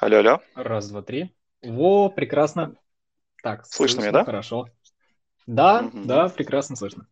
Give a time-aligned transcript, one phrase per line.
[0.00, 0.40] Алло, алло.
[0.54, 1.34] Раз, два, три.
[1.60, 2.76] Во, прекрасно.
[3.42, 4.24] Так, слышно, меня, да?
[4.24, 4.68] Хорошо.
[5.46, 6.06] Да, Мгм.
[6.06, 7.08] да, прекрасно слышно.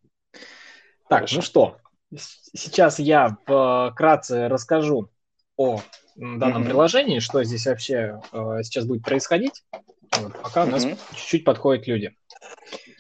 [1.09, 1.37] Так, Хорошо.
[1.37, 1.79] ну что,
[2.15, 5.11] сейчас я вкратце расскажу
[5.57, 5.81] о
[6.15, 6.71] данном Мгм.
[6.71, 9.65] приложении, что здесь вообще э, сейчас будет происходить,
[10.13, 12.17] Вот, пока у нас чуть-чуть подходят люди.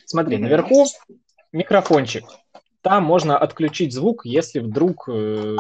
[0.05, 0.45] Смотри, Мгм.
[0.45, 0.87] наверху
[1.53, 2.25] микрофончик.
[2.81, 5.57] Там можно отключить звук, если вдруг э,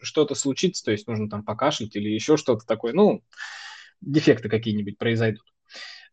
[0.00, 3.22] что-то случится, то есть нужно там покашлять или еще что-то такое, ну,
[4.00, 5.44] дефекты какие-нибудь произойдут.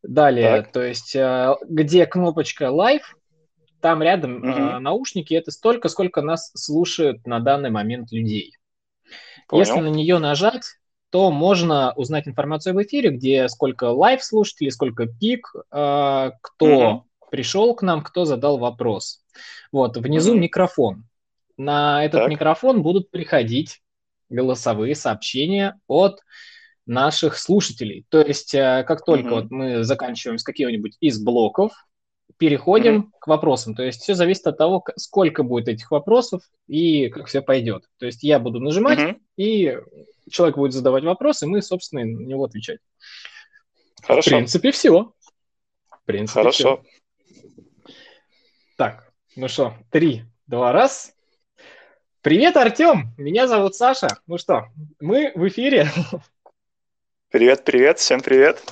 [0.04, 0.72] Далее, Так.
[0.72, 3.02] то есть, э, где кнопочка Live,
[3.82, 4.84] там рядом э, Мгм.
[4.84, 8.56] наушники, это столько, сколько нас слушают на данный момент людей.
[9.48, 9.66] Понял.
[9.66, 10.64] Если на нее нажать,
[11.12, 17.04] то можно узнать информацию об эфире, где сколько live слушателей, сколько пик, э, кто Мгм.
[17.32, 19.24] пришел к нам, кто задал вопрос.
[19.72, 20.42] Вот, внизу Мгм.
[20.42, 21.04] микрофон.
[21.58, 22.30] На этот Так.
[22.30, 23.82] микрофон будут приходить
[24.30, 26.22] голосовые сообщения от
[26.86, 28.06] наших слушателей.
[28.10, 29.36] То есть, э, как только Мгм.
[29.36, 31.72] вот мы заканчиваем с каких-нибудь из блоков,
[32.38, 33.76] переходим к вопросам.
[33.76, 37.86] То есть, все зависит от того, сколько будет этих вопросов и как все пойдет.
[37.98, 39.22] То есть, я буду нажимать, Мгм.
[39.38, 39.78] и
[40.30, 42.80] человек будет задавать вопросы, и мы, собственно, на него отвечать.
[44.02, 44.30] В Хорошо.
[44.32, 45.14] принципе, все.
[45.90, 46.84] В принципе, Хорошо.
[46.84, 46.84] всё.
[48.78, 51.14] Так, ну что, три, два, раз.
[52.22, 53.14] Привет, Артем!
[53.18, 54.08] Меня зовут Саша.
[54.28, 54.66] Ну что,
[55.00, 55.88] мы в эфире.
[57.36, 58.64] Привет, привет, всем привет.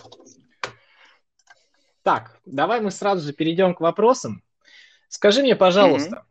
[2.01, 4.41] Так, давай мы сразу же перейдем к вопросам.
[5.09, 6.23] Скажи мне, пожалуйста,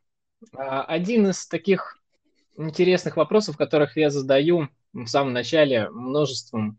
[0.56, 1.98] а, один из таких
[2.56, 6.78] интересных вопросов, которых я задаю в самом начале множеством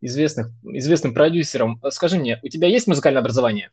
[0.00, 1.82] известных, известным продюсерам.
[1.90, 3.72] Скажи мне, у тебя есть музыкальное образование?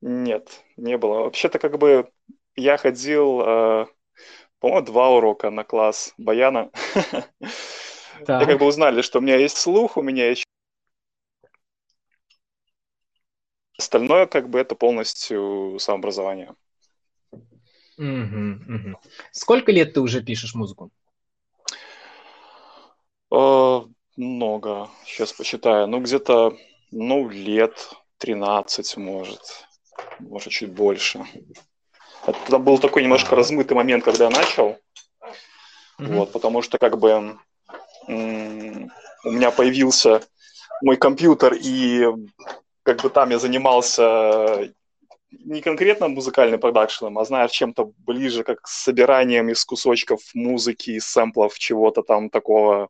[0.00, 1.24] Нет, не было.
[1.24, 2.08] Вообще-то как бы
[2.56, 3.86] я ходил, э,
[4.60, 6.70] по-моему, два урока на класс баяна.
[8.20, 8.46] И Так.
[8.46, 10.44] как бы узнали, что у меня есть слух, у меня есть...
[13.78, 16.54] Остальное как бы это полностью самообразование.
[17.96, 18.98] Мгм, мгм.
[19.32, 20.90] Сколько лет ты уже пишешь музыку?
[23.32, 23.80] Э,
[24.16, 25.86] Много, сейчас посчитаю.
[25.86, 26.58] Ну, где-то,
[26.90, 29.66] ну, лет 13, может.
[30.18, 31.24] Может, чуть больше.
[32.26, 34.78] Это был такой немножко размытый момент, когда я начал.
[35.96, 36.16] Мгм.
[36.16, 37.38] Вот, потому что как бы
[38.06, 40.22] у меня появился
[40.82, 42.06] мой компьютер, и
[42.82, 44.72] как бы там я занимался
[45.30, 51.06] не конкретно музыкальным продакшеном, а, знаешь, чем-то ближе, как с собиранием из кусочков музыки, из
[51.06, 52.88] сэмплов, чего-то там такого,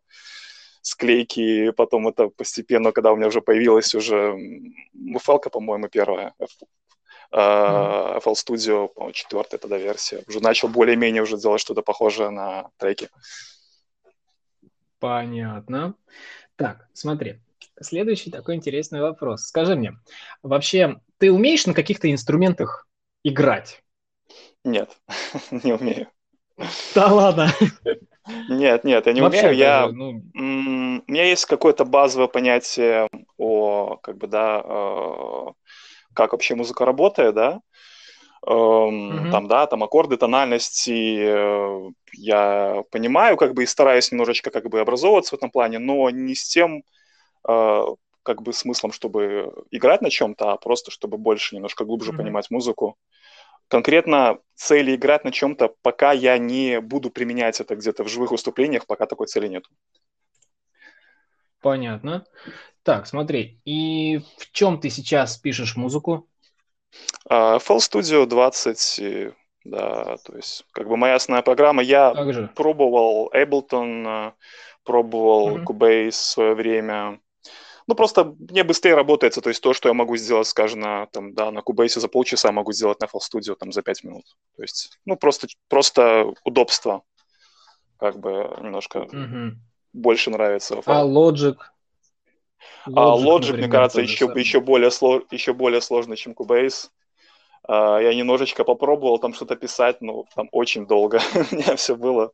[0.82, 4.34] склейки, потом это постепенно, когда у меня уже появилась уже
[4.94, 11.60] FL, по-моему, первая, э, FL Studio, по-моему, четвертая тогда версия, уже начал более-менее уже делать
[11.60, 13.08] что-то похожее на треки.
[15.00, 15.94] Понятно.
[16.56, 17.40] Так, смотри.
[17.80, 19.46] Следующий такой интересный вопрос.
[19.46, 19.94] Скажи мне,
[20.42, 22.86] вообще, ты умеешь на каких-то инструментах
[23.24, 23.82] играть?
[24.64, 24.90] Нет,
[25.50, 26.08] не умею.
[26.94, 27.48] Да ладно.
[28.50, 29.56] Нет, нет, я не Вообще умею.
[29.56, 35.46] Я, даже, ну, у меня есть какое-то базовое понятие о, как бы, да, э,
[36.12, 37.60] как вообще музыка работает, да.
[38.46, 39.30] Мгм.
[39.30, 44.80] Там, да, там аккорды, тональности, э, я понимаю, как бы, и стараюсь немножечко, как бы,
[44.80, 46.82] образовываться в этом плане, но не с тем,
[47.48, 47.82] э,
[48.22, 52.16] как бы, смыслом, чтобы играть на чем-то, а просто, чтобы больше, немножко глубже Мгм.
[52.18, 52.96] понимать музыку.
[53.68, 58.86] Конкретно цели играть на чем-то, пока я не буду применять это где-то в живых выступлениях,
[58.86, 59.64] пока такой цели нет.
[61.60, 62.24] понятно.
[62.82, 66.28] Так, смотри, и в чем ты сейчас пишешь музыку?
[67.28, 69.32] А, FL Studio 20, и,
[69.64, 71.82] да, то есть как бы моя основная программа.
[71.82, 72.14] Я
[72.54, 74.32] пробовал Ableton, э,
[74.84, 75.64] пробовал Мгм.
[75.64, 77.20] Cubase в свое время.
[77.86, 81.34] Ну, просто мне быстрее работает, то есть то, что я могу сделать, скажем, на, там,
[81.34, 84.24] да, на Cubase за полчаса, я могу сделать на FL Studio там, за 5 минут.
[84.56, 87.02] То есть, ну, просто, просто удобство,
[87.98, 89.60] как бы немножко Мгм.
[89.92, 90.74] больше нравится.
[90.74, 91.08] А FL.
[92.86, 92.92] Logic?
[92.96, 96.88] А Logic, мне кажется, еще, еще, более, сло- еще более сложный, чем Cubase.
[97.68, 101.20] А, Я немножечко попробовал там что-то писать, но там очень долго
[101.52, 102.32] у меня все было.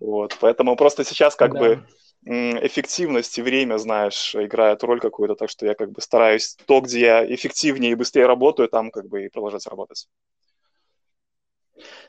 [0.00, 0.36] Вот.
[0.40, 1.58] Поэтому просто сейчас как Да.
[1.58, 1.86] бы
[2.26, 7.00] эффективность и время, знаешь, играет роль какую-то, так что я как бы стараюсь то, где
[7.00, 10.08] я эффективнее и быстрее работаю, там как бы и продолжать работать.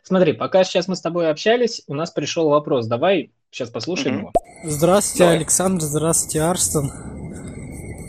[0.03, 2.87] Смотри, пока сейчас мы с тобой общались, у нас пришел вопрос.
[2.87, 4.19] Давай сейчас послушаем Мгм.
[4.27, 4.31] его.
[4.63, 5.37] Здравствуйте, Давай.
[5.37, 6.91] Александр, здравствуйте, Арстон.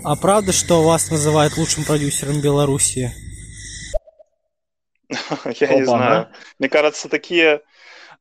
[0.08, 3.10] А правда, что вас называют лучшим продюсером Белоруссии?
[5.58, 6.28] Я не знаю.
[6.60, 7.62] Мне кажется, такие,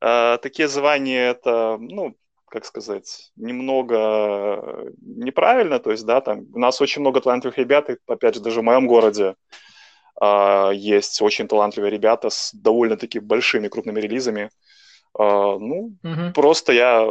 [0.00, 2.16] э, такие звания это, ну,
[2.48, 7.98] как сказать, немного неправильно, то есть, да, там у нас очень много талантливых ребят, и,
[8.08, 9.36] опять же, даже в моем городе
[10.20, 14.50] э, есть очень талантливые ребята с довольно-таки большими крупными релизами.
[15.16, 16.32] Э, ну, угу.
[16.34, 17.08] просто я,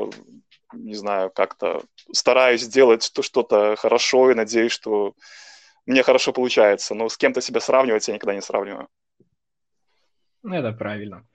[0.74, 1.81] не знаю, как-то
[2.12, 5.16] стараюсь сделать что-то хорошо и надеюсь, что
[5.86, 8.88] мне хорошо получается, но с кем-то себя сравнивать я никогда не сравниваю.
[10.44, 11.25] Это правильно.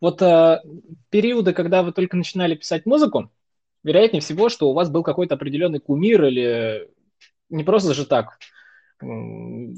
[0.00, 0.62] Вот э,
[1.10, 3.30] периоды, когда вы только начинали писать музыку,
[3.82, 6.88] вероятнее всего, что у вас был какой-то определенный кумир или
[7.48, 8.38] не просто же так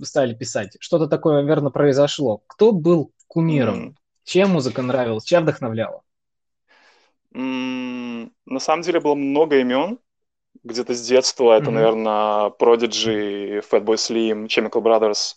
[0.03, 0.77] стали писать.
[0.81, 2.43] Что-то такое, наверное, произошло.
[2.47, 3.91] Кто был кумиром?
[3.91, 3.95] Mm.
[4.25, 5.25] Чем музыка нравилась?
[5.25, 6.03] Чем вдохновляла?
[7.35, 9.99] Mm, на самом деле было много имен.
[10.63, 11.75] Где-то с детства это, mm-hmm.
[11.75, 15.35] наверное, Prodigy, Fatboy Slim, Chemical Brothers.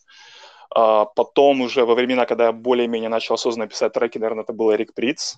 [0.75, 4.73] А потом уже во времена, когда я более-менее начал осознанно писать треки, наверное, это был
[4.73, 5.37] Эрик Приц.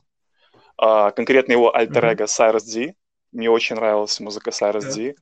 [0.77, 2.53] А, конкретно его альтер-эго mm-hmm.
[2.53, 2.95] Cyrus D.
[3.31, 4.93] Мне очень нравилась музыка Cyrus yeah.
[4.93, 5.15] D.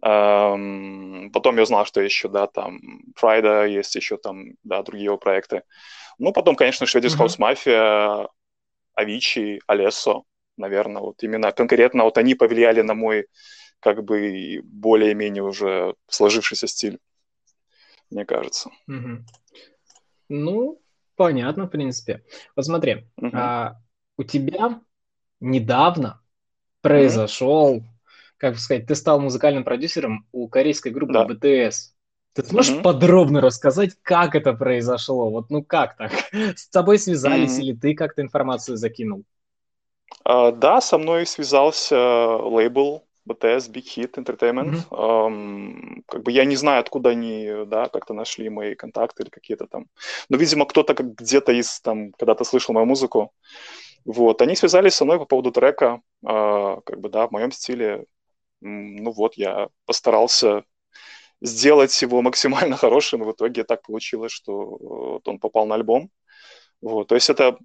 [0.00, 2.78] Um, потом я узнал, что еще, да, там,
[3.16, 5.62] Фрайда, есть еще там, да, другие его проекты.
[6.18, 7.18] Ну, потом, конечно, Шведис.
[7.18, 8.28] House Mafia,
[8.94, 10.22] Авичи, Алессо,
[10.56, 13.26] наверное, вот именно конкретно вот они повлияли на мой,
[13.80, 16.98] как бы, более-менее уже сложившийся стиль
[18.10, 18.70] мне кажется.
[18.86, 19.24] Угу.
[20.30, 20.80] Ну,
[21.16, 22.24] понятно, в принципе.
[22.56, 23.30] Вот смотри, угу.
[23.34, 23.76] а,
[24.16, 24.80] у тебя
[25.40, 26.22] недавно
[26.80, 27.84] произошел, угу.
[28.36, 31.26] как бы сказать, ты стал музыкальным продюсером у корейской группы да.
[31.26, 31.74] BTS.
[32.34, 35.30] Ты сможешь mm подробно рассказать, как это произошло?
[35.30, 36.12] Вот, ну как так?
[36.56, 39.24] С тобой связались mm или ты как-то информацию закинул?
[40.26, 44.88] Uh, да, со мной связался лейбл BTS, Big Hit Entertainment.
[44.90, 44.90] Mm-hmm.
[44.90, 49.66] Um, как бы я не знаю, откуда они, да, как-то нашли мои контакты или какие-то
[49.66, 49.86] там.
[50.28, 53.32] Но, видимо, кто-то как где-то из там, когда-то слышал мою музыку.
[54.04, 58.04] Вот, они связались со мной по поводу трека, uh, как бы, да, в моем стиле.
[58.60, 60.64] Ну вот, я постарался
[61.40, 66.10] сделать его максимально хорошим, и в итоге так получилось, что вот он попал на альбом.
[66.80, 67.58] Вот, то есть это,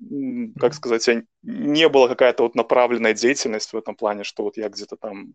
[0.59, 1.07] как сказать,
[1.43, 5.33] не была какая-то вот направленная деятельность в этом плане, что вот я где-то там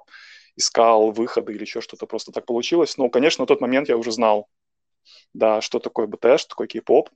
[0.56, 2.98] искал выходы или еще что-то, просто так получилось.
[2.98, 4.48] Но, конечно, на тот момент я уже знал,
[5.32, 7.10] да, что такое БТ, что такое кей-поп,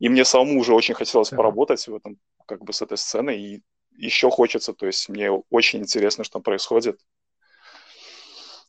[0.00, 1.36] и мне самому уже очень хотелось uh-huh.
[1.36, 3.62] поработать в этом, как бы с этой сценой, и
[3.96, 7.00] еще хочется, то есть мне очень интересно, что там происходит.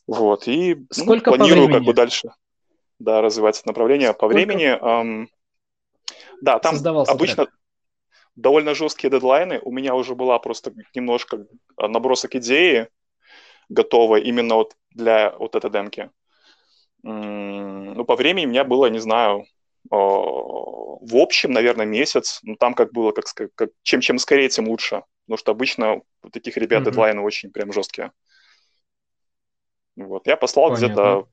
[0.06, 2.30] Вот, и ну, Сколько ну, планирую как бы дальше
[3.00, 4.14] да, развивать это направление.
[4.14, 4.34] По Сколько?
[4.34, 5.30] времени эм,
[6.42, 6.76] да, там
[7.08, 7.56] обычно трек.
[8.36, 9.60] довольно жесткие дедлайны.
[9.64, 11.46] У меня уже была просто немножко
[11.78, 12.90] набросок идеи
[13.70, 16.10] готовой именно вот для вот этой демки.
[17.04, 19.46] Ну, по времени у меня было, не знаю,
[19.90, 22.40] в общем, наверное, месяц.
[22.44, 23.26] Ну, там как было, как,
[23.56, 25.04] как чем, чем скорее, тем лучше.
[25.26, 26.86] Потому что обычно у таких ребят mm-hmm.
[26.86, 28.12] дедлайны очень прям жесткие.
[29.96, 30.28] Вот.
[30.28, 31.28] Я послал где-то,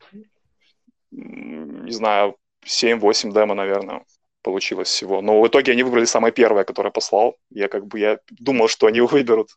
[1.10, 4.04] не знаю, 7-8 демо, наверное
[4.44, 5.22] получилось всего.
[5.22, 7.36] Но в итоге они выбрали самое первое, которое послал.
[7.50, 9.48] Я как бы я думал, что они выберут.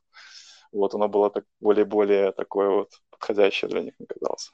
[0.72, 4.52] Вот оно было так более-более такое вот подходящее для них, мне казалось.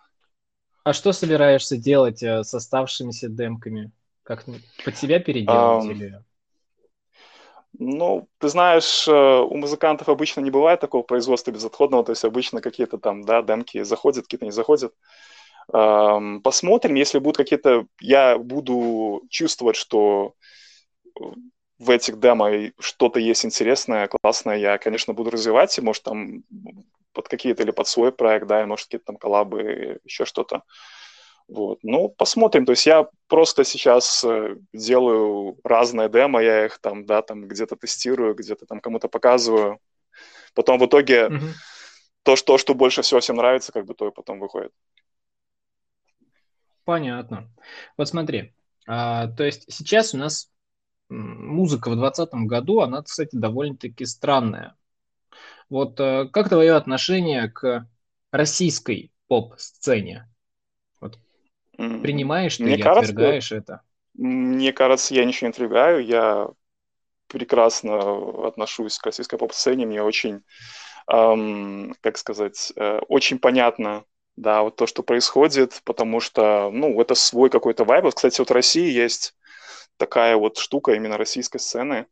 [0.84, 3.92] А что собираешься делать э, с оставшимися демками?
[4.24, 4.46] Как
[4.86, 6.24] под себя переделать um, или...
[7.80, 12.62] Ну, ты знаешь, э, у музыкантов обычно не бывает такого производства безотходного, то есть обычно
[12.62, 14.94] какие-то там, да, демки заходят, какие-то не заходят.
[15.68, 17.86] Посмотрим, если будут какие-то...
[18.00, 20.34] Я буду чувствовать, что
[21.80, 26.44] в этих демо что-то есть интересное, классное, я, конечно, буду развивать, и, может, там
[27.14, 30.64] под какие-то или под свой проект, да, и, может, какие-то там коллабы, еще что-то.
[31.48, 31.80] Вот.
[31.84, 32.66] Ну, посмотрим.
[32.66, 37.76] То есть я просто сейчас э, делаю разные демо, я их там, да, там где-то
[37.76, 39.80] тестирую, где-то там кому-то показываю.
[40.54, 41.52] Потом в итоге mm-hmm.
[42.24, 44.72] то, что, что больше всего всем нравится, как бы то и потом выходит.
[46.86, 47.50] Понятно.
[47.98, 48.54] Вот смотри,
[48.88, 50.52] а, то есть сейчас у нас
[51.10, 54.76] музыка в 2020 году, она, кстати, довольно-таки странная.
[55.70, 57.88] Вот а, как твое отношение к
[58.32, 60.30] российской поп-сцене?
[61.00, 61.18] Вот,
[61.78, 63.82] принимаешь ты мне кажется, отвергаешь это?
[64.16, 66.06] Мне кажется, я ничего не отвергаю.
[66.06, 66.50] Я
[67.28, 69.86] прекрасно отношусь к российской поп-сцене.
[69.86, 70.44] Мне очень,
[71.12, 77.16] эм, как сказать, э, очень понятно да, вот то, что происходит, потому что, ну, это
[77.16, 78.06] свой какой-то вайб.
[78.06, 79.36] Вот, кстати, вот в России есть
[79.98, 82.08] такая вот штука именно российской сцены,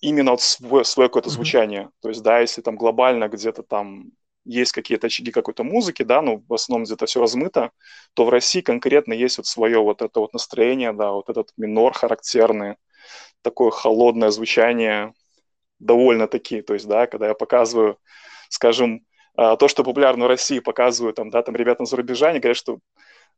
[0.00, 1.32] именно вот свое, свое какое-то mm-hmm.
[1.32, 1.90] звучание.
[2.00, 4.12] То есть, да, если там глобально где-то там
[4.44, 7.72] есть какие-то очаги какой-то музыки, да, ну, в основном где-то все размыто,
[8.14, 11.92] то в России конкретно есть вот свое вот это вот настроение, да, вот этот минор
[11.92, 12.76] характерный,
[13.42, 15.12] такое холодное звучание,
[15.80, 17.98] довольно-таки, то есть, да, когда я показываю
[18.48, 19.04] скажем,
[19.36, 22.78] то, что популярно в России, показывают там, да, там ребятам за рубежа, они говорят, что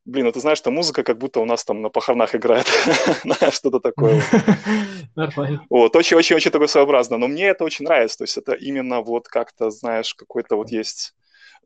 [0.05, 2.67] блин, ну ты знаешь, что музыка как будто у нас там на похоронах играет,
[3.52, 4.23] что-то такое.
[5.17, 5.64] Нормально.
[5.69, 9.71] Вот, очень-очень-очень такое своеобразно, но мне это очень нравится, то есть это именно вот как-то,
[9.71, 11.14] знаешь, какой-то вот есть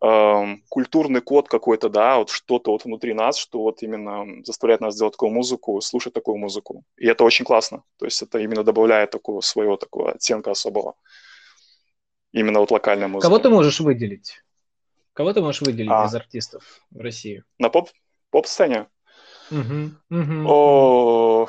[0.02, 4.96] эм, культурный код какой-то, да, вот что-то вот внутри нас, что вот именно заставляет нас
[4.96, 6.82] делать такую музыку, слушать такую музыку.
[6.96, 7.84] И это очень классно.
[7.98, 10.94] То есть это именно добавляет такого своего такого оттенка особого.
[12.32, 13.28] Именно вот локальная музыка.
[13.28, 14.42] Кого ты можешь выделить?
[15.12, 17.44] Кого ты можешь выделить а, из артистов в России?
[17.58, 17.90] На поп
[18.30, 18.86] поп-сцене?
[19.50, 20.48] Угу, угу.
[20.48, 21.46] О,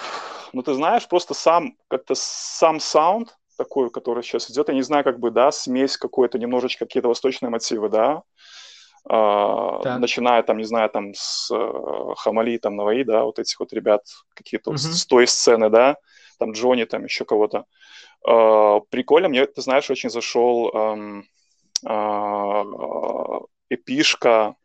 [0.52, 5.04] ну ты знаешь, просто сам как-то сам саунд такой, который сейчас идет, я не знаю,
[5.04, 8.24] как бы, да, смесь какой-то, немножечко какие-то восточные мотивы, да,
[9.06, 13.74] Uh, начиная там, не знаю, там с uh, Хамали, там Наваи, да, вот этих вот
[13.74, 14.78] ребят, какие-то uh-huh.
[14.78, 15.98] с той сцены, да,
[16.40, 17.66] там Джонни, там еще кого-то.
[18.25, 21.24] Uh, прикольно, мне, ты знаешь, очень зашел um,
[23.70, 24.56] эпишка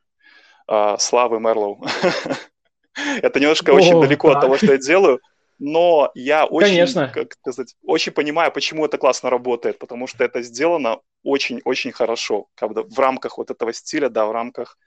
[0.99, 1.85] Славы Мерлоу.
[3.23, 5.21] Это немножко очень далеко от того, что я делаю,
[5.59, 7.11] но я очень, Конечно.
[7.12, 12.47] как сказать, очень понимаю, почему это классно работает, потому что это сделано очень-очень хорошо.
[12.55, 14.79] Как бы в рамках вот этого стиля, да, в рамках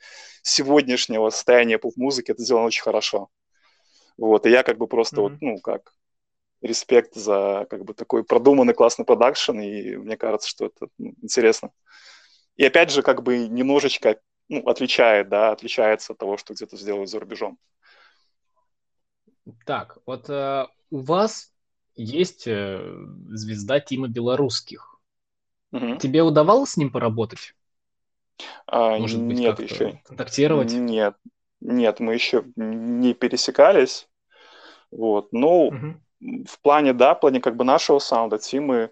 [0.43, 3.27] сегодняшнего состояния поп-музыки это сделано очень хорошо.
[4.17, 5.21] Вот, и я как бы просто mm-hmm.
[5.21, 5.93] вот, ну, как,
[6.61, 11.71] респект за как бы такой продуманный классный продакшн, и мне кажется, что это ну, интересно.
[12.55, 17.09] И опять же, как бы немножечко ну, отличает, да, отличается от того, что где-то сделают
[17.09, 17.57] за рубежом.
[19.65, 21.51] Так, вот э, у вас
[21.95, 22.79] есть э,
[23.29, 24.99] звезда Тима Белорусских.
[25.71, 25.97] Угу.
[25.97, 27.55] Тебе удавалось с ним поработать?
[28.67, 30.01] А, Может быть, нет, еще.
[30.05, 30.73] Контактировать?
[30.73, 31.15] Нет,
[31.59, 34.07] нет, мы еще не пересекались.
[34.91, 35.95] Вот, ну, угу.
[36.21, 38.91] В плане, да, в плане как бы нашего саунда, Тимы,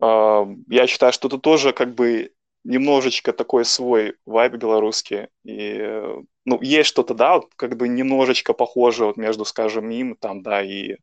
[0.00, 2.32] э, я считаю, что это тоже как бы
[2.64, 5.28] немножечко такой свой вайб белорусский.
[5.44, 6.02] И,
[6.44, 10.62] ну, есть что-то, да, вот, как бы немножечко похоже вот между, скажем, им, там, да,
[10.62, 10.96] и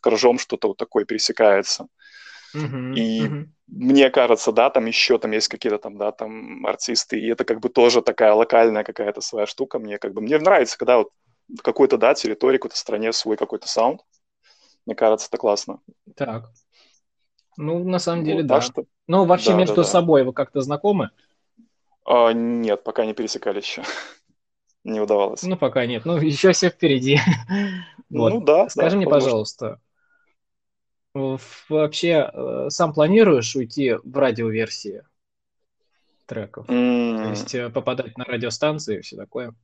[0.00, 1.86] Коржом что-то вот такое пересекается.
[2.54, 3.46] Uh-huh, и uh-huh.
[3.68, 7.60] мне кажется, да, там еще там есть какие-то там, да, там артисты, и это как
[7.60, 9.78] бы тоже такая локальная какая-то своя штука.
[9.78, 11.10] Мне как бы, мне нравится, когда вот
[11.48, 14.00] в какой-то, да, территории, какой-то стране свой какой-то саунд.
[14.90, 15.78] Мне кажется, это классно.
[16.16, 16.50] Так.
[17.56, 18.60] Ну, на самом деле, вот, да.
[18.60, 18.86] что...
[19.06, 19.88] Ну, вообще да, между да, да.
[19.88, 21.10] собой вы как-то знакомы?
[22.04, 23.84] А, нет, пока не пересекались еще.
[24.84, 25.44] не удавалось.
[25.44, 26.04] Ну, пока нет.
[26.04, 27.20] Ну, еще все впереди.
[28.10, 28.32] вот.
[28.32, 28.68] Ну, да.
[28.68, 29.78] Скажи да, мне, возможно.
[31.14, 35.04] пожалуйста, вообще э, сам планируешь уйти в радиоверсии
[36.26, 36.68] треков?
[36.68, 37.22] Mm.
[37.22, 39.54] То есть э, попадать на радиостанции и все такое?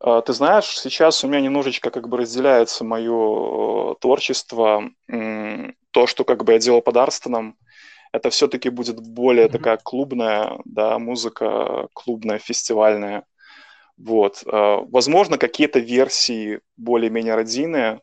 [0.00, 4.90] А, ты знаешь, сейчас у меня немножечко как бы разделяется мое э, творчество
[5.90, 7.56] то, что как бы я делал под Арстоном,
[8.12, 9.52] это все-таки будет более mm-hmm.
[9.52, 13.24] такая клубная, да, музыка клубная, фестивальная.
[13.96, 14.42] Вот.
[14.46, 18.00] А, возможно, какие-то версии более-менее родийные,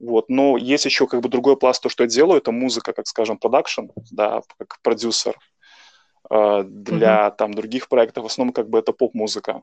[0.00, 3.06] вот, но есть еще как бы другой пласт, то, что я делаю, это музыка, как,
[3.06, 5.36] скажем, продакшн, да, как продюсер
[6.28, 7.36] а, для mm-hmm.
[7.36, 9.62] там других проектов, в основном как бы это поп-музыка.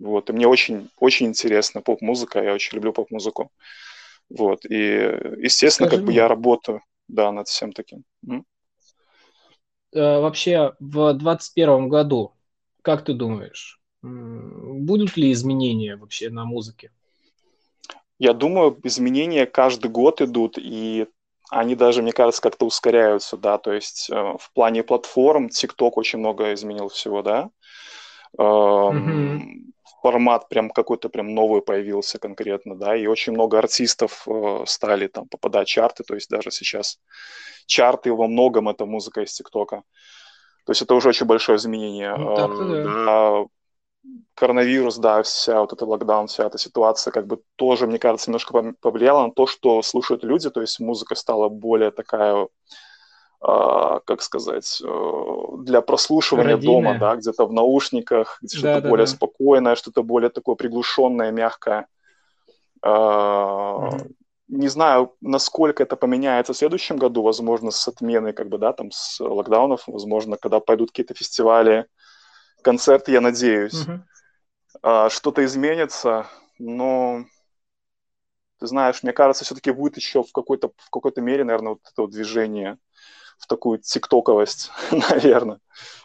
[0.00, 3.50] Вот, и мне очень, очень интересна поп-музыка, я очень люблю поп-музыку.
[4.30, 8.04] Вот, и, естественно, Скажи как бы я работаю да, над всем таким.
[8.26, 8.44] М?
[9.92, 12.32] Э, вообще в 2021 году,
[12.82, 16.92] как ты думаешь, будут ли изменения вообще на музыке?
[18.18, 21.06] Я думаю, изменения каждый год идут, и
[21.50, 26.18] они даже, мне кажется, как-то ускоряются, да, то есть э, в плане платформ TikTok очень
[26.18, 27.50] много изменил всего, да.
[28.36, 29.68] Mm-hmm
[30.02, 35.28] формат прям какой-то прям новый появился конкретно, да, и очень много артистов э, стали там
[35.28, 36.98] попадать в чарты, то есть даже сейчас
[37.66, 39.82] чарты во многом это музыка из ТикТока.
[40.64, 42.14] То есть это уже очень большое изменение.
[42.16, 43.04] Ну, так э, да.
[43.04, 43.44] да.
[44.34, 48.74] Коронавирус, да, вся вот эта локдаун, вся эта ситуация как бы тоже, мне кажется, немножко
[48.80, 52.48] повлияла на то, что слушают люди, то есть музыка стала более такая
[53.40, 56.82] как сказать, э, для прослушивания Родильная.
[56.82, 59.12] дома, да, где-то в наушниках, где что-то да, более да.
[59.12, 61.86] спокойное, что-то более такое приглушенное, мягкое.
[62.84, 64.12] Mm-hmm.
[64.48, 68.90] Не знаю, насколько это поменяется в следующем году, возможно, с отменой, как бы, да, там,
[68.90, 71.86] с локдаунов, возможно, когда пойдут какие-то фестивали,
[72.62, 73.86] концерты, я надеюсь.
[73.86, 75.10] Mm-hmm.
[75.10, 76.26] Что-то изменится,
[76.58, 77.24] но
[78.58, 82.02] ты знаешь, мне кажется, все-таки будет еще в какой-то, в какой-то мере, наверное, вот это
[82.02, 82.78] вот движение
[83.38, 85.60] в такую тиктоковость, наверное,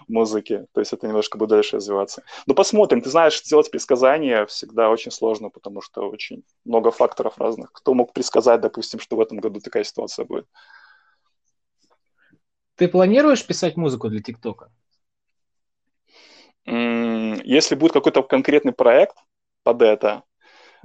[0.08, 0.66] музыки.
[0.74, 2.24] То есть это немножко будет дальше развиваться.
[2.46, 3.02] Но посмотрим.
[3.02, 7.72] Ты знаешь, сделать предсказания всегда очень сложно, потому что очень много факторов разных.
[7.72, 10.48] Кто мог предсказать, допустим, что в этом году такая ситуация будет?
[12.76, 14.72] Ты планируешь писать музыку для ТикТока?
[16.66, 19.18] Если будет какой-то конкретный проект
[19.64, 20.24] под это,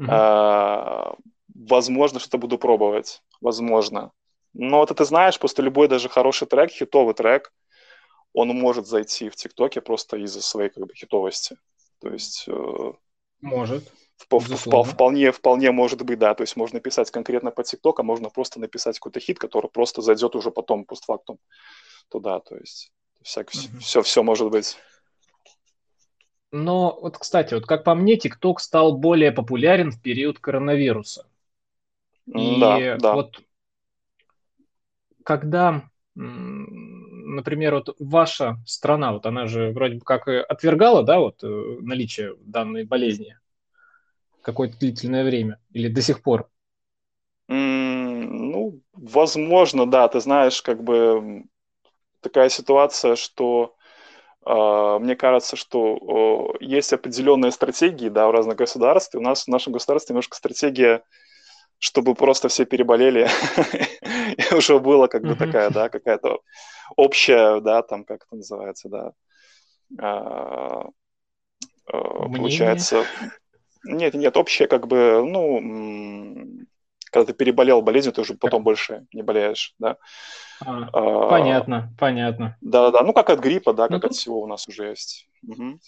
[0.01, 1.19] mm-hmm.
[1.55, 3.23] возможно, что-то буду пробовать.
[3.41, 4.13] Возможно.
[4.59, 7.53] Но это ты знаешь, просто любой даже хороший трек, хитовый трек,
[8.33, 11.57] он может зайти в ТикТоке просто из-за своей как бы хитовости.
[12.01, 12.45] То есть...
[12.49, 12.93] Э,
[13.41, 13.85] может.
[14.17, 16.35] Вполне, вполне может быть, да.
[16.35, 20.03] То есть можно писать конкретно по ТикТок, а можно просто написать какой-то хит, который просто
[20.03, 21.39] зайдет уже потом постфактум
[22.09, 22.41] туда.
[22.41, 22.91] То есть
[23.23, 23.79] всяк, mm-hmm.
[23.79, 24.77] все, все может быть.
[26.51, 31.29] Но вот, кстати, вот как по мне, ТикТок стал более популярен в период коронавируса.
[32.27, 33.15] И да, да.
[33.15, 33.41] вот
[35.29, 35.83] когда,
[36.15, 42.35] например, вот ваша страна, вот она же вроде бы как отвергала, да, вот э, наличие
[42.41, 43.37] данной болезни
[44.41, 46.49] какое-то длительное время или до сих пор?
[47.47, 51.45] ну, возможно, да, ты знаешь, как бы
[52.21, 53.77] такая ситуация, что
[54.47, 59.21] э, мне кажется, что э, есть определенные стратегии, да, в разных государствах.
[59.21, 61.03] У нас в нашем государстве немножко стратегия
[61.79, 63.29] чтобы просто все переболели,
[64.37, 66.41] и уже было как бы такая, да, какая-то
[66.97, 69.13] общая, да, там, как это называется, да,
[70.01, 70.89] а,
[71.87, 73.05] а, получается...
[73.85, 76.67] Нет, нет, общая как бы, ну,
[77.11, 79.97] когда ты переболел болезнью, ты уже потом больше не болеешь, да.
[80.61, 82.57] А, а, понятно, понятно.
[82.61, 85.29] Да-да-да, ну как от гриппа, да, как ну, от всего у нас уже есть.
[85.47, 85.79] Угу.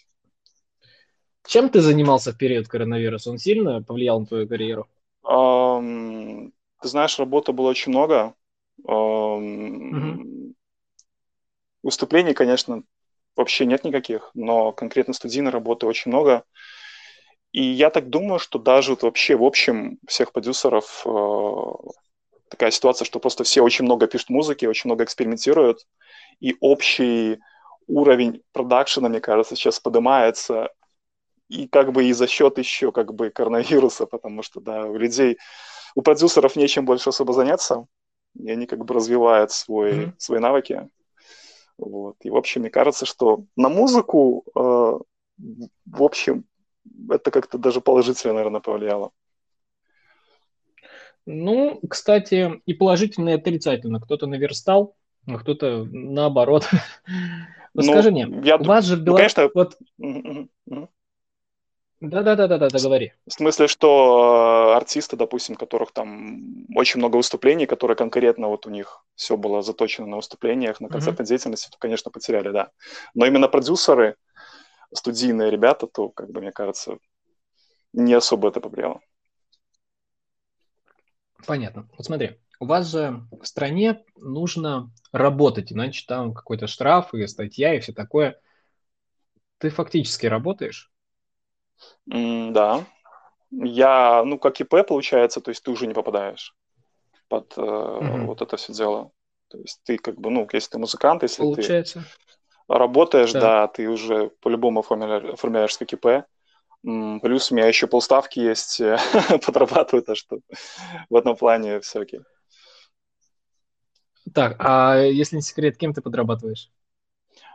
[1.47, 3.31] Чем ты занимался в период коронавируса?
[3.31, 4.89] Он сильно повлиял на твою карьеру?
[5.31, 8.35] Ты знаешь, работы было очень много.
[8.83, 10.55] Угу.
[11.83, 12.83] Выступлений, конечно,
[13.37, 16.45] вообще нет никаких, но конкретно студийной работы очень много.
[17.53, 21.11] И я так думаю, что даже вот вообще в общем всех продюсеров э,
[22.49, 25.87] такая ситуация, что просто все очень много пишут музыки, очень много экспериментируют,
[26.39, 27.41] и общий
[27.89, 30.71] уровень продакшена, мне кажется, сейчас поднимается
[31.50, 35.36] и как бы и за счет еще как бы коронавируса, потому что, да, у людей,
[35.97, 37.86] у продюсеров нечем больше особо заняться,
[38.39, 40.13] и они как бы развивают свой, mm-hmm.
[40.17, 40.89] свои навыки.
[41.76, 42.17] Вот.
[42.23, 46.45] И, в общем, мне кажется, что на музыку, э, в общем,
[47.10, 49.10] это как-то даже положительно, наверное, повлияло.
[51.26, 54.00] Ну, кстати, и положительно, и отрицательно.
[54.00, 54.95] Кто-то наверстал,
[55.26, 56.69] а кто-то наоборот.
[57.73, 59.32] Ну, скажи мне, я, у вас же в Беларуси...
[59.39, 59.78] Ну, конечно...
[60.67, 60.91] Вот...
[62.00, 63.13] Да-да-да-да, договори.
[63.26, 68.71] В смысле, что э, артисты, допустим, которых там очень много выступлений, которые конкретно вот у
[68.71, 71.28] них все было заточено на выступлениях, на концертной mm-hmm.
[71.28, 72.71] деятельности, то, конечно, потеряли, да.
[73.13, 74.17] Но именно продюсеры,
[74.95, 76.97] студийные ребята, то, как бы, мне кажется,
[77.93, 79.00] не особо это повлияло.
[81.47, 81.86] Понятно.
[81.99, 87.75] Вот смотри, у вас же в стране нужно работать, иначе там какой-то штраф и статья
[87.75, 88.41] и все такое.
[89.58, 90.91] Ты фактически работаешь?
[92.06, 92.84] Да.
[93.50, 96.54] Я, ну, как ИП получается, то есть ты уже не попадаешь
[97.28, 98.26] под э, mm-hmm.
[98.26, 99.10] вот это все дело.
[99.49, 102.00] То есть ты как бы, ну, если ты музыкант, если получается.
[102.00, 102.06] ты
[102.69, 103.40] работаешь, да.
[103.40, 106.25] да, ты уже по-любому оформляешь, оформляешь как ИП.
[106.82, 108.80] Плюс у меня еще полставки есть,
[109.47, 110.38] подрабатываю, так что
[111.10, 112.21] в этом плане все окей.
[114.32, 116.71] Так, а если не секрет, кем ты подрабатываешь?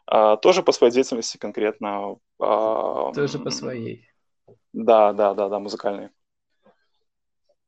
[0.05, 2.17] А, тоже по своей деятельности конкретно.
[2.39, 4.07] А, тоже по своей.
[4.75, 6.11] Да, да, да, да, музыкальные.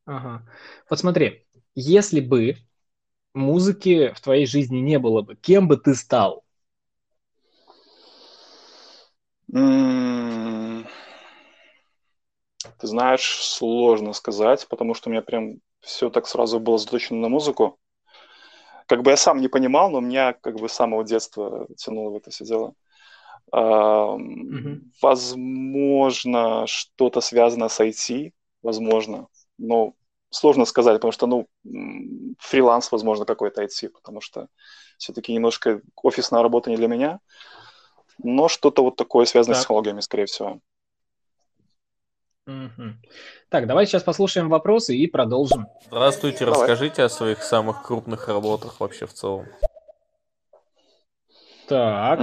[0.06, 0.44] Ага.
[0.90, 2.58] Вот смотри, если бы
[3.34, 6.44] музыки в твоей жизни не было бы, кем бы ты стал?
[9.48, 10.88] Ты
[12.82, 17.80] знаешь, сложно сказать, потому что у меня прям все так сразу было заточено на музыку.
[18.86, 22.16] Как бы я сам не понимал, но меня как бы с самого детства тянуло в
[22.18, 22.74] это все дело.
[23.54, 24.82] Mm-hmm.
[25.02, 29.94] Возможно, что-то связано с IT, возможно, но
[30.30, 31.48] сложно сказать, потому что, ну,
[32.40, 34.48] фриланс, возможно, какой-то IT, потому что
[34.98, 37.20] все-таки немножко офисная работа не для меня,
[38.22, 39.62] но что-то вот такое связано так.
[39.62, 40.60] с технологиями, скорее всего.
[42.48, 42.94] Угу.
[43.50, 45.68] Так, давайте сейчас послушаем вопросы и продолжим.
[45.88, 46.62] Здравствуйте, Давай.
[46.62, 49.48] расскажите о своих самых крупных работах вообще в целом.
[51.68, 52.20] Так.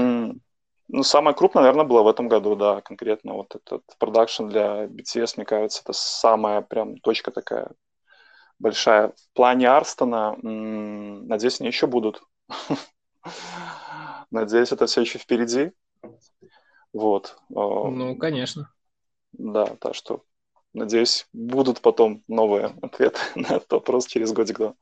[0.89, 5.35] Ну, самое крупное, наверное, было в этом году, да, конкретно вот этот продакшн для BTS,
[5.37, 7.71] мне кажется, это самая прям точка такая
[8.59, 9.09] большая.
[9.09, 12.23] В плане Арстона, надеюсь, они еще будут.
[14.31, 15.73] Надеюсь, это все еще впереди.
[16.93, 17.37] Вот.
[17.49, 18.71] Ну, конечно.
[19.33, 20.25] Да, так что,
[20.73, 24.75] надеюсь, будут потом новые ответы на этот вопрос через годик-два.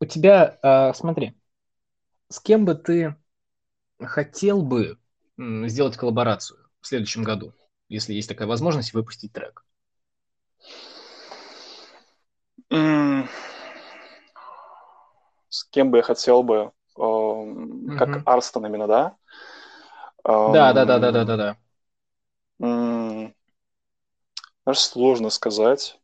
[0.00, 1.34] У тебя, э, смотри,
[2.28, 3.16] с кем бы ты
[4.00, 4.98] хотел бы
[5.38, 7.52] сделать коллаборацию в следующем году,
[7.88, 9.64] если есть такая возможность выпустить трек?
[15.48, 19.16] С кем бы я хотел бы, э, как Арстон именно, да?
[20.24, 21.56] Да, да, да, да, да, да, да.
[24.66, 26.00] Даже сложно сказать.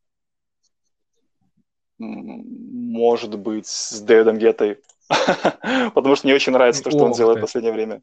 [1.98, 4.80] Может быть, с Дэвидом Геттой.
[5.94, 8.02] Потому что мне очень нравится то, что он делает в последнее время.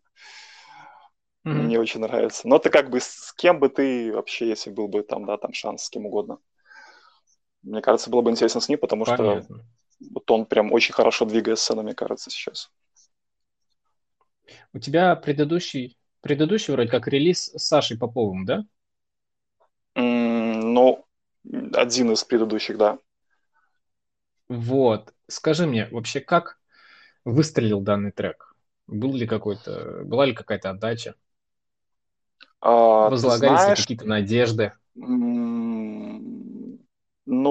[1.44, 2.48] Мне очень нравится.
[2.48, 5.54] Но ты как бы с кем бы ты вообще, если был бы там, да, там
[5.54, 6.38] шанс с кем угодно.
[7.64, 9.44] Мне кажется, было бы интересно с ним, потому что
[10.12, 12.72] вот он прям очень хорошо двигает сцену, мне кажется, сейчас.
[14.74, 18.64] У тебя предыдущий, предыдущий вроде как релиз с Сашей Поповым, да?
[19.96, 21.06] ну,
[21.74, 23.00] один из предыдущих, да.
[24.48, 25.14] Вот.
[25.28, 26.59] Скажи мне, вообще как
[27.26, 28.56] выстрелил данный трек?
[28.88, 31.14] Был ли какой-то, была ли какая-то отдача?
[32.62, 34.74] А, Возлагались знаешь, ли какие-то надежды?
[34.96, 36.80] Ну,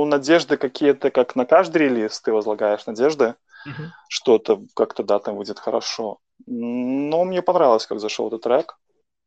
[0.04, 3.82] надежды какие-то, как на каждый релиз ты возлагаешь надежды, угу.
[4.08, 6.18] что-то как-то, да, там выйдет хорошо.
[6.46, 8.78] Но мне понравилось, как зашел этот трек.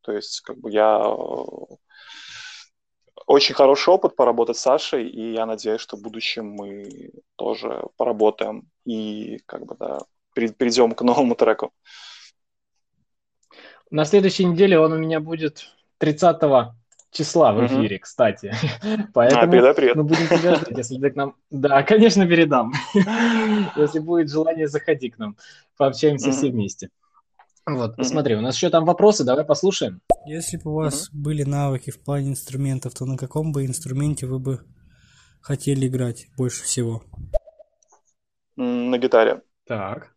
[0.02, 0.98] То есть, как бы я
[3.26, 8.68] очень хороший опыт поработать с Сашей, и я надеюсь, что в будущем мы тоже поработаем
[8.84, 10.00] и как бы, да,
[10.34, 11.72] перейдем к новому треку.
[13.90, 15.68] На следующей неделе он у меня будет
[15.98, 16.40] 30
[17.12, 18.00] числа в эфире, mm-hmm.
[18.00, 18.54] кстати.
[19.14, 19.96] Поэтому а, передай привет.
[19.96, 21.36] мы будем тебя ждать, если ты к нам...
[21.50, 22.72] Да, конечно, передам.
[23.76, 25.36] если будет желание, заходи к нам.
[25.76, 26.32] Пообщаемся mm-hmm.
[26.32, 26.88] все вместе.
[27.66, 28.04] Вот, mm-hmm.
[28.04, 30.00] смотри, у нас еще там вопросы, давай послушаем.
[30.26, 31.16] Если бы у вас mm-hmm.
[31.16, 34.60] были навыки в плане инструментов, то на каком бы инструменте вы бы
[35.42, 37.02] хотели играть больше всего?
[38.56, 39.42] На гитаре.
[39.66, 40.11] Так.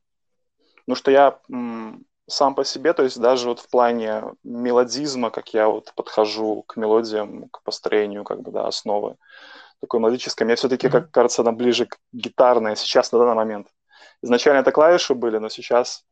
[0.88, 5.54] Ну что я м, сам по себе, то есть даже вот в плане мелодизма, как
[5.54, 9.18] я вот подхожу к мелодиям, к построению как бы, да, основы
[9.82, 10.92] такой мелодической, мне все-таки, mm-hmm.
[10.92, 13.68] как кажется, она ближе к гитарной сейчас на данный момент.
[14.22, 16.06] Изначально это клавиши были, но сейчас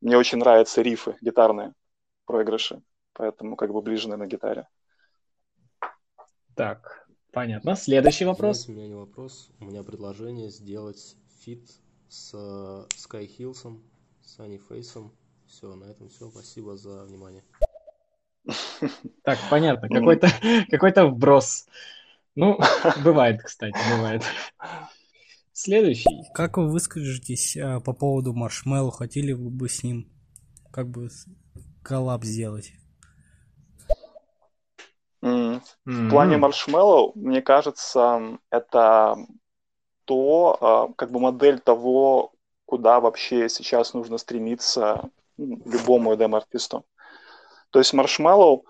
[0.00, 1.72] мне очень нравятся рифы гитарные,
[2.26, 2.82] проигрыши,
[3.14, 4.68] поэтому как бы ближе, на гитаре.
[6.54, 7.74] Так, понятно.
[7.74, 8.64] Следующий вопрос.
[8.64, 11.68] Знаете, у меня не вопрос, у меня предложение сделать фит
[12.08, 13.80] с Sky Hillsом,
[14.28, 15.10] с Sunny Face ом.
[15.46, 16.30] Все, на этом все.
[16.30, 17.42] Спасибо за внимание.
[19.22, 19.88] Так, понятно.
[19.88, 20.28] Какой-то
[20.70, 21.66] какой-то вброс.
[22.34, 22.58] Ну,
[23.04, 24.22] бывает, кстати, бывает.
[25.52, 26.30] Следующий.
[26.34, 28.92] Как вы выскажетесь а, по поводу Marshmello?
[28.92, 30.08] Хотели вы бы с ним
[30.70, 31.08] как бы
[31.82, 32.72] коллаб сделать?
[35.22, 35.62] Mm.
[35.86, 39.16] В плане Marshmello, мне кажется, это
[40.04, 42.32] то, а, как бы модель того,
[42.68, 46.84] куда вообще сейчас нужно стремиться любому EDM-артисту.
[47.70, 48.66] То есть Marshmello,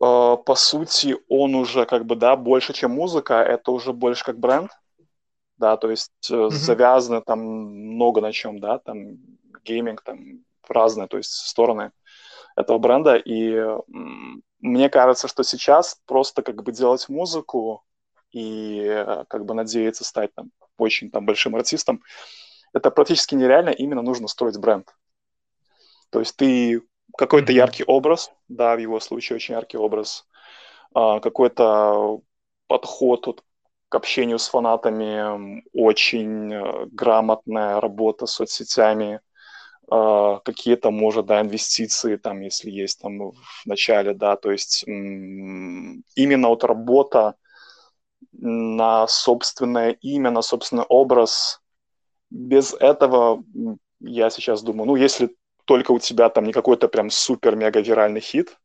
[0.00, 4.40] а, по сути, он уже как бы, да, больше, чем музыка, это уже больше как
[4.40, 4.72] бренд,
[5.56, 6.50] да, то есть mm-hmm.
[6.50, 9.18] завязано там много на чем, да, там
[9.64, 11.92] гейминг, там разные, то есть стороны
[12.56, 13.56] этого бренда, и
[14.58, 17.84] мне кажется, что сейчас просто как бы делать музыку
[18.32, 22.02] и э, как бы надеяться стать там очень там большим артистом,
[22.76, 24.94] это практически нереально, именно нужно строить бренд.
[26.10, 26.82] То есть ты
[27.16, 30.26] какой-то яркий образ, да, в его случае очень яркий образ,
[30.94, 32.20] а, какой-то
[32.68, 33.44] подход вот
[33.88, 39.20] к общению с фанатами, очень э, грамотная работа с соцсетями,
[39.90, 46.48] э, какие-то, может, да, инвестиции, там, если есть там в начале, да, то есть именно
[46.48, 47.36] вот работа
[48.32, 51.62] на собственное имя, на собственный образ.
[52.30, 53.44] Без этого,
[54.00, 55.34] я сейчас думаю, ну, если
[55.64, 58.58] только у тебя там не какой-то прям супер-мега-виральный хит,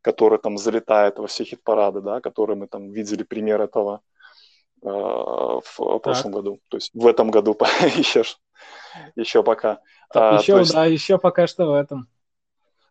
[0.00, 4.02] который там залетает во все хит-парады, да, который мы там видели пример этого,
[4.84, 6.60] Э, в прошлом году.
[6.68, 7.56] То есть в этом году
[7.96, 8.24] еще,
[9.14, 9.80] еще пока.
[10.12, 12.08] Так, еще, а, есть, да, еще пока что в этом.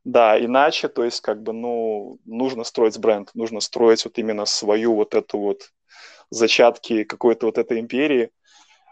[0.06, 4.96] Да, иначе, то есть, как бы, ну, нужно строить бренд, нужно строить вот именно свою
[4.96, 5.74] вот эту вот
[6.30, 8.32] зачатки какой-то вот этой империи,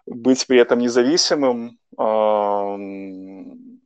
[0.10, 2.78] быть при этом независимым, э,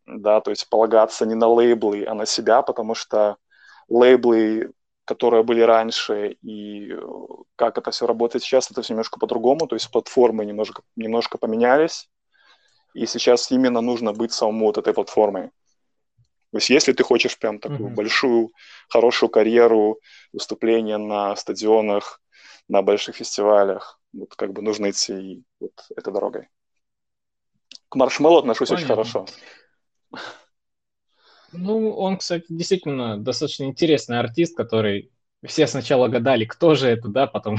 [0.05, 3.37] да, то есть полагаться не на лейблы, а на себя, потому что
[3.89, 4.71] лейблы
[5.05, 7.01] которые были раньше, и э,
[7.55, 12.09] как это все работает сейчас, это все немножко по-другому, то есть платформы немножко, немножко поменялись,
[12.93, 15.49] и сейчас именно нужно быть самому вот этой платформой.
[16.51, 17.95] То есть если ты хочешь прям такую mm-hmm.
[17.95, 18.51] большую,
[18.87, 19.99] хорошую карьеру,
[20.31, 22.21] выступления на стадионах,
[22.69, 26.49] на больших фестивалях, вот как бы нужно идти вот этой дорогой.
[27.89, 28.73] К маршмеллу отношусь Понятно.
[28.73, 29.25] очень хорошо.
[31.51, 35.11] Ну, он, кстати, действительно достаточно интересный артист, который
[35.45, 37.57] все сначала гадали, кто же это, да, потом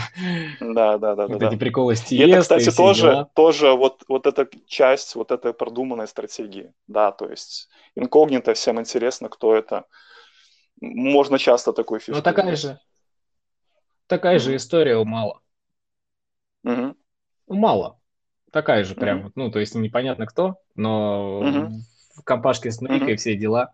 [0.61, 1.59] да, да, да, вот да, эти да.
[1.59, 3.31] приколы с И это, кстати, все тоже, дела.
[3.35, 9.29] тоже вот, вот эта часть, вот этой продуманной стратегии, да, то есть инкогнито, всем интересно,
[9.29, 9.85] кто это.
[10.81, 12.61] Можно часто такой фишку Но такая иметь.
[12.61, 12.81] же,
[14.07, 14.57] такая же Мгм.
[14.57, 15.41] история у Мала.
[16.65, 16.97] Мгм.
[17.47, 17.99] У Мала.
[18.53, 19.33] Такая же прям, Мгм.
[19.35, 21.69] ну, то есть непонятно кто, но Мгм.
[22.17, 23.17] в компашке с Нейкой Мгм.
[23.17, 23.73] все дела.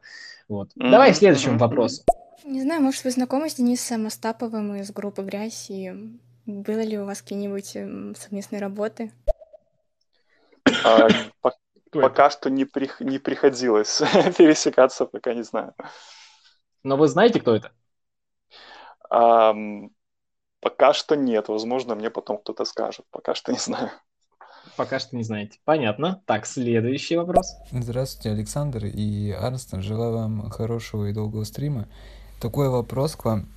[0.49, 0.71] Вот.
[0.77, 2.05] Мгм, Давай к следующему мгм, вопросу.
[2.45, 5.93] Не знаю, может, вы знакомы с Денисом Остаповым из группы «Грязь», и
[6.47, 7.77] было ли у вас какие-нибудь
[8.19, 9.13] совместные работы?
[10.83, 11.09] А,
[11.41, 11.57] по-
[11.91, 12.15] Кто это?
[12.15, 13.99] пока что не, прих- не приходилось
[14.39, 15.75] пересекаться, пока не знаю.
[16.83, 17.73] Но вы знаете, кто это?
[19.11, 19.91] Ам,
[20.61, 23.91] пока что нет, возможно, мне потом кто-то скажет, пока что не знаю.
[24.77, 25.59] Пока что не знаете.
[25.65, 26.23] Понятно.
[26.27, 27.55] Так, следующий вопрос.
[27.73, 29.83] Здравствуйте, Александр и Арнстон.
[29.83, 31.89] Желаю вам хорошего и долгого стрима.
[32.41, 33.49] Такой вопрос к вам.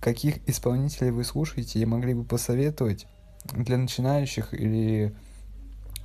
[0.00, 3.06] Каких исполнителей вы слушаете и могли бы посоветовать
[3.44, 5.14] для начинающих или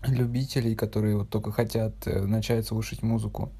[0.06, 3.52] любителей, которые вот только хотят э, начать слушать музыку?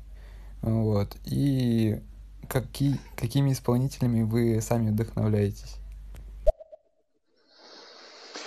[0.62, 1.18] Вот.
[1.26, 2.02] И
[2.48, 5.78] какие, какими исполнителями вы сами вдохновляетесь?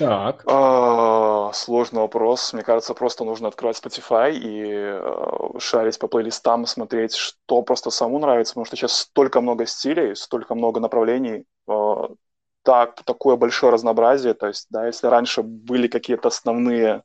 [0.00, 0.44] Так.
[0.46, 2.54] А, Сложный вопрос.
[2.54, 8.18] Мне кажется, просто нужно открывать Spotify и э, шарить по плейлистам, смотреть, что просто самому
[8.18, 11.94] нравится, потому что сейчас столько много стилей, столько много направлений, э,
[12.62, 14.32] так, такое большое разнообразие.
[14.32, 17.02] То есть, да, если раньше были какие-то основные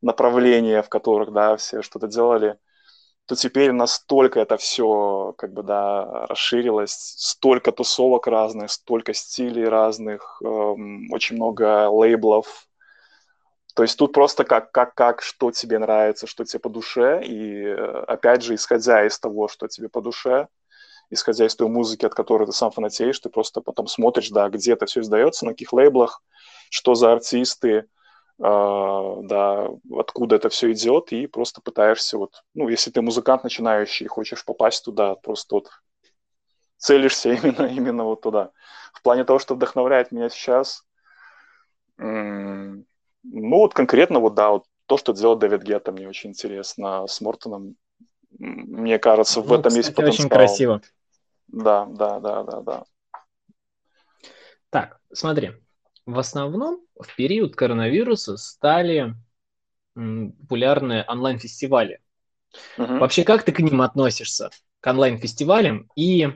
[0.00, 2.56] направления, в которых, да, все что-то делали,
[3.26, 10.40] то теперь настолько это все, как бы, да, расширилось, столько тусовок разных, столько стилей разных,
[10.44, 12.68] эм, очень много лейблов.
[13.74, 17.64] То есть тут просто как, как, как, что тебе нравится, что тебе по душе, и
[17.64, 20.48] э, опять же, исходя из того, что тебе по душе,
[21.08, 24.72] исходя из той музыки, от которой ты сам фанатеешь, ты просто потом смотришь, да, где
[24.72, 26.22] это все издается, на каких лейблах,
[26.70, 27.86] что за артисты,
[28.38, 34.08] да, откуда это все идет, и просто пытаешься вот, ну, если ты музыкант начинающий и
[34.08, 35.70] хочешь попасть туда, просто вот
[36.76, 38.50] целишься именно, именно вот туда.
[38.92, 40.84] В плане того, что вдохновляет меня сейчас,
[41.98, 42.84] ну,
[43.22, 47.76] вот конкретно вот, да, вот то, что делает Дэвид Гетта, мне очень интересно, с Мортоном,
[48.38, 50.30] мне кажется, в Ну, этом есть кстати, очень потенциал.
[50.30, 50.80] красиво.
[51.48, 52.84] Да, да, да, да, да.
[54.70, 55.52] Так, смотри.
[56.06, 59.14] В основном в период коронавируса стали
[59.94, 62.00] популярны онлайн-фестивали.
[62.78, 62.98] Мгм.
[63.00, 65.90] Вообще, как ты к ним относишься, к онлайн-фестивалям?
[65.96, 66.28] И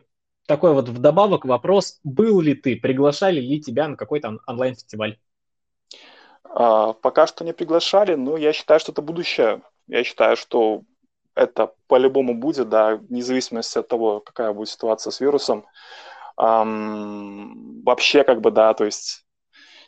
[0.46, 5.18] такой вот вдобавок вопрос, был ли ты, приглашали ли тебя на какой-то он- онлайн-фестиваль?
[6.44, 9.62] А, Пока что не приглашали, но я считаю, что это будущее.
[9.88, 10.82] Я считаю, что
[11.34, 15.66] это по-любому будет, да, вне зависимости от того, какая будет ситуация с вирусом.
[16.36, 19.25] Ам, Вообще, как бы, да, то есть,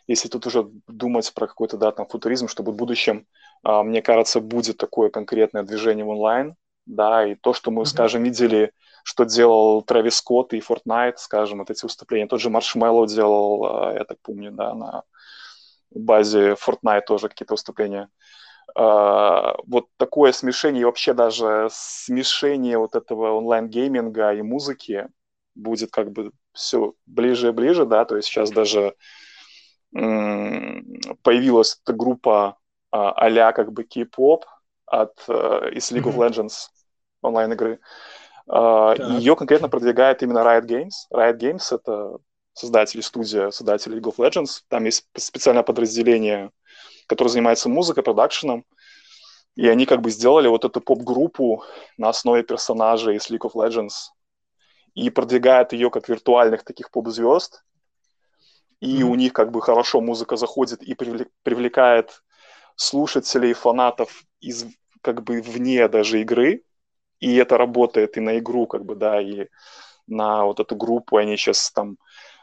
[0.09, 3.27] если тут уже думать про какой-то, да, там, футуризм, что будет в будущем,
[3.64, 7.87] а, мне кажется, будет такое конкретное движение в онлайн, да, и то, что мы, Мгм.
[7.87, 8.73] скажем, видели,
[9.05, 13.94] что делал Трэвис Скотт и Fortnite, скажем, вот эти выступления, тот же Маршмеллоу делал, а,
[13.94, 15.05] я так помню, да, на
[15.90, 18.09] базе Fortnite тоже какие-то выступления.
[18.75, 25.09] А, вот такое смешение, и вообще даже смешение вот этого онлайн-гейминга и музыки
[25.55, 28.94] будет как бы все ближе и ближе, да, то есть сейчас даже
[29.92, 32.59] появилась эта группа
[32.90, 34.44] а, а-ля как бы кей-поп
[34.87, 36.22] от, э, из League of Мгм.
[36.22, 36.68] Legends
[37.22, 37.81] онлайн-игры.
[38.48, 38.94] А.
[39.18, 40.92] Ее конкретно продвигает именно Riot Games.
[41.12, 42.18] Riot Games— это
[42.55, 44.62] создатели, студия создатели League of Legends.
[44.68, 46.51] Там есть специальное подразделение,
[47.07, 48.64] которое занимается музыкой, продакшеном.
[49.55, 51.64] И они как бы сделали вот эту поп-группу
[51.96, 54.12] на основе персонажей из League of Legends
[54.94, 57.64] и продвигают ее как виртуальных таких поп-звезд.
[58.80, 59.10] И Мгм.
[59.12, 62.22] у них как бы хорошо музыка заходит и привлек- привлекает
[62.76, 64.66] слушателей, фанатов из
[65.02, 66.62] как бы вне даже игры.
[67.20, 69.48] И это работает и на игру, как бы, да, и
[70.06, 71.16] на вот эту группу.
[71.16, 71.98] Они сейчас там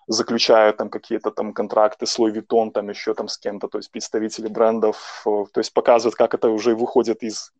[0.07, 3.91] заключают там какие-то там контракты с Louis Vuitton, там еще там с кем-то, то есть
[3.91, 7.51] представители брендов, э, то есть показывают, как это уже выходит из,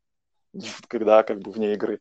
[0.88, 2.00] когда как бы вне игры.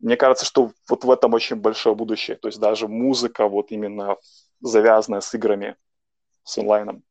[0.00, 4.16] Мне кажется, что вот в этом очень большое будущее, то есть даже музыка вот именно
[4.60, 5.76] завязанная с играми,
[6.44, 7.04] с онлайном.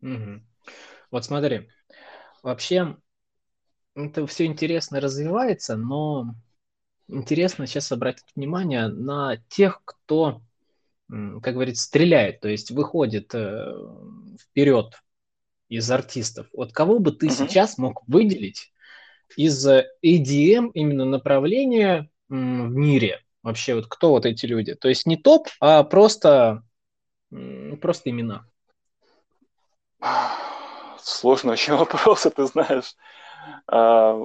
[0.00, 0.46] Мгм.
[1.10, 1.68] Вот смотри,
[2.42, 2.96] вообще
[3.94, 6.34] это все интересно развивается, но
[7.08, 10.42] интересно сейчас обратить внимание на тех, кто,
[11.08, 13.72] как говорится, стреляет, то есть выходит э,
[14.40, 14.94] вперед
[15.68, 16.48] из артистов.
[16.52, 17.36] Вот кого бы ты Мгм.
[17.48, 18.72] сейчас мог выделить
[19.36, 23.20] из э, EDM именно направления, в мире?
[23.42, 24.74] Вообще, вот кто вот эти люди?
[24.74, 26.62] То есть не топ, а просто,
[27.80, 28.44] просто имена.
[30.98, 32.94] Сложный очень вопрос, ты знаешь.
[33.66, 34.22] А,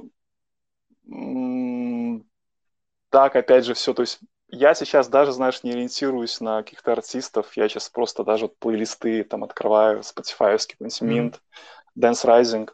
[3.10, 3.94] Так, опять же, все.
[3.94, 7.56] То есть я сейчас даже, знаешь, не ориентируюсь на каких-то артистов.
[7.56, 11.02] Я сейчас просто даже вот плейлисты там открываю, Spotify, какой-нибудь.
[11.02, 11.40] Mint,
[11.98, 12.70] Dance Rising.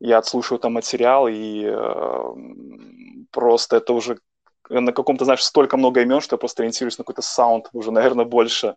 [0.00, 2.22] Я отслушиваю там материал, и э,
[3.30, 4.18] просто это уже
[4.68, 8.24] на каком-то, знаешь, столько много имен, что я просто ориентируюсь на какой-то саунд уже, наверное,
[8.24, 8.76] больше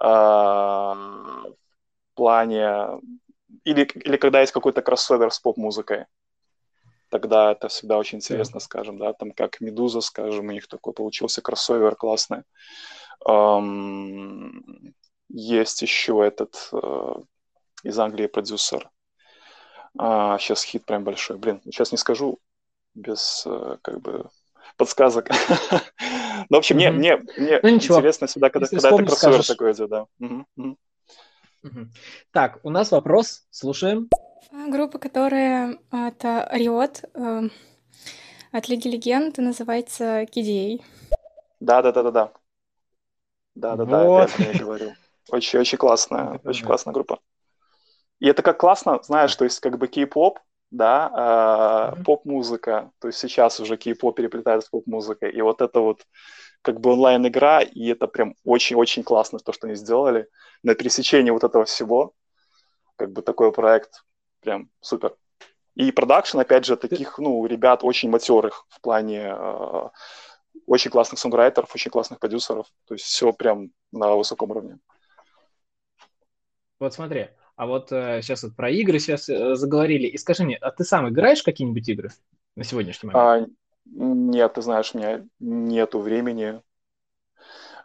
[0.00, 3.00] а, в плане...
[3.64, 6.06] Или, или когда есть какой-то кроссовер с поп-музыкой,
[7.08, 11.40] тогда это всегда очень интересно, скажем, да, там как Медуза, скажем, у них такой получился
[11.40, 12.42] кроссовер классный.
[13.24, 14.62] Ам,
[15.28, 17.14] есть еще этот э,
[17.84, 18.90] из Англии продюсер.
[19.96, 21.38] А, сейчас хит прям большой.
[21.38, 22.40] Блин, сейчас не скажу
[22.94, 24.28] без э, как бы
[24.76, 25.28] подсказок.
[26.50, 27.98] Ну, в общем, мне, мне, мне Ну, ничего.
[27.98, 30.06] интересно всегда, когда, когда это кроссовер такой идет, да.
[32.32, 34.10] Так, у нас вопрос, слушаем.
[34.52, 37.50] Группа, которая от а, Riot, эм,
[38.52, 40.82] от Лиги Легенд, называется KDA.
[41.60, 42.32] Да, да, да, да, да.
[43.54, 44.30] Да, да, да, Вот.
[44.30, 44.92] это я говорил.
[45.30, 47.20] Очень, очень классная, Это очень классная группа.
[48.20, 50.38] И это как классно, знаешь, то есть как бы кей-поп,
[50.70, 52.04] да, а, Мгм.
[52.04, 56.06] поп-музыка, то есть сейчас уже кей-поп переплетается с поп-музыкой, и вот это вот
[56.62, 60.28] как бы онлайн-игра, и это прям очень-очень классно, то, что они сделали.
[60.62, 62.14] На пересечении вот этого всего,
[62.96, 64.04] как бы такой проект,
[64.40, 65.14] прям супер.
[65.74, 69.88] И продакшн, опять же, таких, ну, ребят очень матерых в плане э,
[70.66, 72.66] очень классных сонграйтеров, очень классных продюсеров.
[72.86, 74.78] То есть все прям на высоком уровне.
[76.78, 80.06] Вот смотри, а вот сейчас вот про игры сейчас э, заговорили.
[80.06, 82.10] И скажи мне, а ты сам играешь в какие-нибудь игры
[82.56, 83.48] на сегодняшний момент?
[83.48, 86.60] А, нет, ты знаешь, у меня нету времени.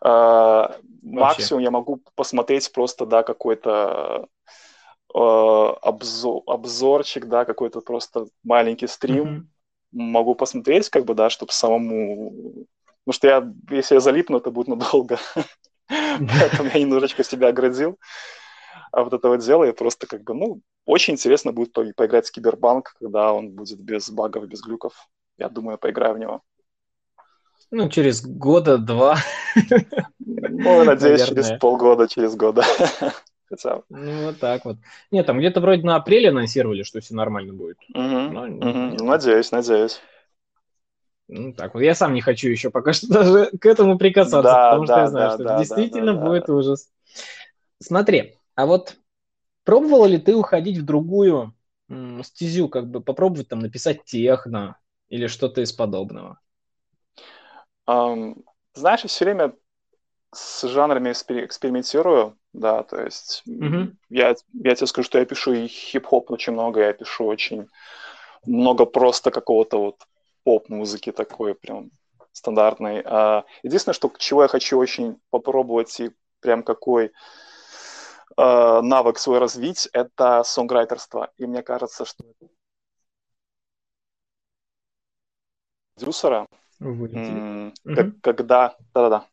[0.01, 4.27] А, максимум я могу посмотреть просто, да, какой-то
[5.13, 9.23] э, обзор, обзорчик, да, какой-то просто маленький стрим.
[9.23, 9.49] Мгм.
[9.91, 12.65] Могу посмотреть, как бы, да, чтобы самому...
[13.05, 15.19] Потому что я, если я залипну, это будет надолго.
[15.87, 17.97] Поэтому я немножечко себя оградил
[18.91, 19.65] от этого дела.
[19.65, 23.79] И просто как бы, ну, очень интересно будет по- поиграть в Кибербанк, когда он будет
[23.79, 24.93] без багов, без глюков.
[25.37, 26.41] Я думаю, я поиграю в него.
[27.71, 29.17] Ну, через года два.
[30.19, 31.59] Ну, надеюсь, через Наверное.
[31.59, 32.63] полгода, через года.
[33.49, 33.81] Хотя.
[33.89, 34.77] Ну, вот так вот.
[35.11, 37.77] Нет, там где-то вроде на апреле анонсировали, что все нормально будет.
[37.93, 38.01] Ну,
[38.47, 38.55] мгм.
[38.55, 39.05] непонятно.
[39.05, 40.01] Надеюсь, надеюсь.
[41.27, 41.81] Ну, так вот.
[41.81, 45.01] Я сам не хочу еще пока что даже к этому прикасаться, Да, потому что да,
[45.01, 46.27] я знаю, да, что да, да, действительно да, да.
[46.27, 46.89] будет ужас.
[47.79, 48.97] Смотри, а вот
[49.65, 51.55] пробовала ли ты уходить в другую
[52.23, 56.39] стезю, как бы попробовать там написать техно или что-то из подобного?
[57.85, 58.35] Ам,
[58.73, 59.53] Знаешь, я все время
[60.33, 63.97] с жанрами экспер- экспериментирую, да, то есть Мгм.
[64.09, 67.67] я, я тебе скажу, что я пишу и хип-хоп очень много, я пишу очень
[68.45, 69.97] много просто какого-то вот
[70.43, 71.91] поп-музыки такой прям
[72.33, 73.03] стандартной.
[73.05, 77.11] А, Единственное, что чего я хочу очень попробовать и прям какой
[78.41, 81.29] а, навык свой развить, это сонграйтерство.
[81.37, 82.23] И мне кажется, что
[85.95, 86.47] продюсера.
[87.95, 89.25] Как- когда, да-да-да,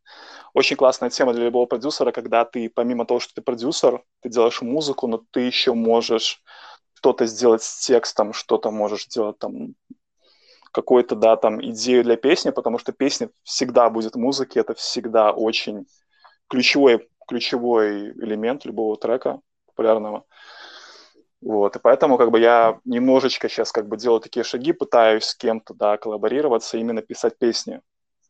[0.55, 4.63] очень классная тема для любого продюсера, когда ты помимо того, что ты продюсер, ты делаешь
[4.63, 6.43] музыку, но ты еще можешь
[6.95, 9.75] что-то сделать с текстом, что-то можешь сделать там
[10.73, 15.31] какую-то, да, там идею для песни, потому что песня всегда будет в музыке, это всегда
[15.33, 15.87] очень
[16.49, 20.25] ключевой, ключевой элемент любого трека популярного.
[21.41, 25.35] Вот, и поэтому как бы я немножечко сейчас как бы делаю такие шаги, пытаюсь с
[25.35, 27.81] кем-то, да, коллаборироваться, именно писать песни.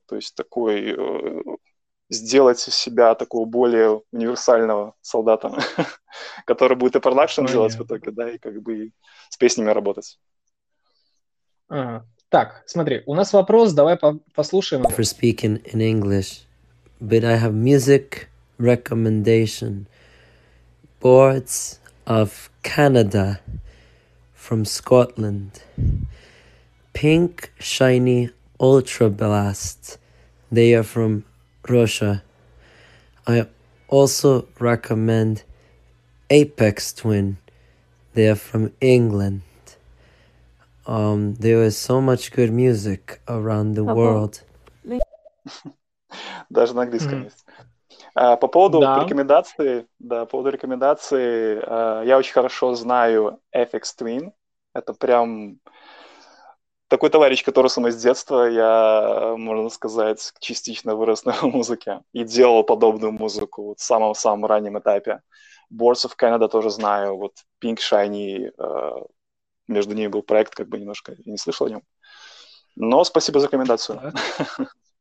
[0.07, 1.43] То есть такой, э,
[2.11, 5.53] сделать из себя такого более универсального солдата,
[6.47, 8.93] который будет и продакшн делать в итоге, да, и как бы и
[9.31, 10.19] с песнями работать.
[11.69, 12.07] Ага.
[12.29, 14.83] Так, смотри, у нас вопрос, давай по- послушаем.
[14.83, 16.45] for speaking in English,
[17.01, 19.88] but I have music recommendation.
[21.00, 23.40] Boards of Canada
[24.34, 25.64] from Scotland.
[26.94, 29.98] Pink Shiny Ultra Blast.
[30.52, 31.24] They are from
[31.68, 32.24] Russia.
[33.26, 33.48] I
[33.88, 35.44] also recommend
[36.30, 37.38] Apex Twin.
[38.14, 39.42] They are from England.
[40.86, 43.96] Um, there is so much good music around the Ого.
[43.96, 44.42] world.
[46.50, 47.24] Даже на английском Мгм.
[47.26, 47.45] есть.
[48.17, 49.03] А, По поводу Да.
[49.03, 54.33] рекомендаций, да, по поводу рекомендаций, а, я очень хорошо знаю FX Twin.
[54.75, 55.59] Это прям
[56.89, 62.25] такой товарищ, который со мной с детства, я, можно сказать, частично вырос на музыке и
[62.25, 65.21] делал подобную музыку вот в самом-самом раннем этапе.
[65.71, 68.93] Boards of Canada тоже знаю, вот Pink Shiny, э,
[69.69, 71.83] между ними был проект, как бы немножко, не слышал о нем.
[72.77, 74.01] Но спасибо за рекомендацию.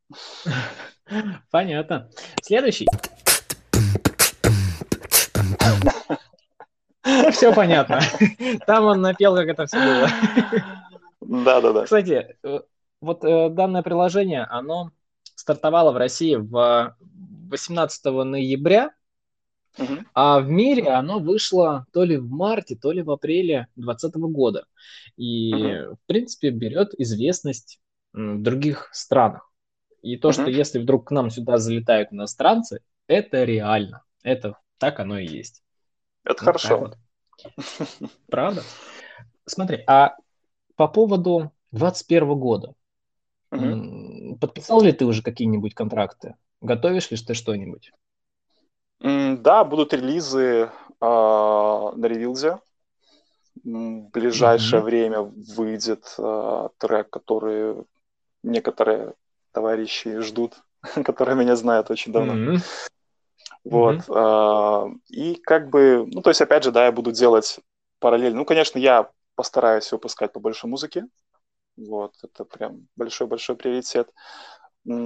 [1.52, 2.10] Понятно.
[2.42, 2.88] Следующий.
[7.32, 8.00] Все понятно.
[8.66, 10.10] Там он напел, как это все было.
[11.22, 11.84] Да, да, да.
[11.84, 12.36] Кстати,
[13.00, 14.92] вот э, данное приложение, оно
[15.36, 16.96] стартовало в России в
[17.50, 18.92] 18 ноября,
[19.78, 19.98] угу.
[20.14, 24.66] а в мире оно вышло то ли в марте, то ли в апреле 2020 года.
[25.18, 25.96] И, угу.
[25.96, 27.80] в принципе, берет известность
[28.14, 29.52] в других странах.
[30.06, 34.04] И то, что если вдруг к нам сюда залетают иностранцы, это реально.
[34.22, 35.64] Это так оно и есть.
[36.24, 36.78] Это вот хорошо.
[36.78, 36.98] Вот.
[38.28, 38.62] Правда?
[39.48, 40.16] Смотри, а
[40.76, 42.76] по поводу 2021 года.
[43.52, 44.38] Угу.
[44.40, 46.36] Подписал ли ты уже какие-нибудь контракты?
[46.62, 47.92] Готовишь ли ты что-нибудь?
[49.00, 50.70] Да, будут релизы э,
[51.02, 52.60] на ревилзе.
[53.64, 57.86] В ближайшее mm время выйдет э, трек, который
[58.44, 59.16] некоторые
[59.56, 60.54] товарищи ждут,
[61.06, 62.34] которые меня знают очень давно.
[62.34, 62.60] mm
[63.64, 63.96] Вот.
[64.08, 65.00] Mm-hmm.
[65.10, 67.60] И как бы, ну, то есть, опять же, да, я буду делать
[68.00, 68.38] параллельно.
[68.38, 71.06] Ну, конечно, я постараюсь выпускать побольше музыки.
[71.78, 74.10] Вот, это прям большой-большой приоритет.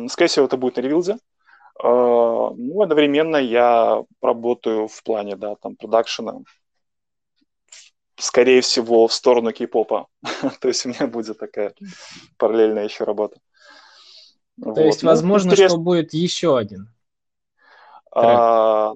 [0.07, 1.17] Скорее всего, это будет на ревилде.
[1.81, 6.41] А, ну, одновременно я работаю в плане, да, там, продакшена,
[8.17, 10.07] скорее всего, в сторону кей-попа.
[10.59, 11.73] То есть у меня будет такая
[12.37, 13.39] параллельная еще работа.
[14.61, 14.79] То вот.
[14.79, 15.71] есть, ну, возможно, интерес...
[15.71, 16.89] что будет еще один
[18.11, 18.93] а,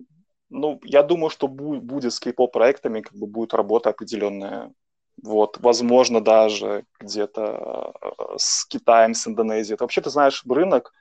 [0.50, 4.74] ну, я думаю, что будет, будет с кей-поп проектами, как бы будет работа определенная
[5.22, 9.76] вот, возможно, даже где-то э, с Китаем, с Индонезией.
[9.76, 10.92] Это вообще, ты знаешь, рынок